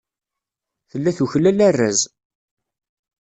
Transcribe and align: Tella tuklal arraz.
Tella 0.89 1.11
tuklal 1.17 1.59
arraz. 1.67 1.99